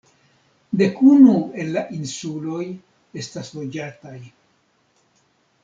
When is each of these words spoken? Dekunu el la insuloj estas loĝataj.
Dekunu 0.81 1.35
el 1.63 1.69
la 1.75 1.83
insuloj 1.99 2.65
estas 3.25 3.55
loĝataj. 3.59 4.19